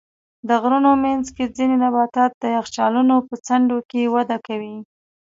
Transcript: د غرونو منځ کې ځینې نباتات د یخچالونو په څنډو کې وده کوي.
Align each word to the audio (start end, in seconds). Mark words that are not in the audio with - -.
د 0.47 0.49
غرونو 0.61 0.91
منځ 1.03 1.25
کې 1.35 1.53
ځینې 1.57 1.75
نباتات 1.83 2.31
د 2.37 2.43
یخچالونو 2.57 3.15
په 3.27 3.35
څنډو 3.47 3.77
کې 3.89 4.11
وده 4.15 4.37
کوي. 4.47 4.75